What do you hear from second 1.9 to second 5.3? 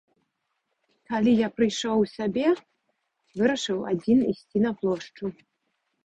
у сябе, вырашыў адзін ісці на плошчу.